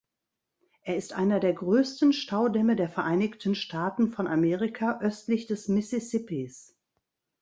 [0.81, 6.75] Er ist einer der größten Staudämme der Vereinigten Staaten von Amerika östlich des "Mississippis.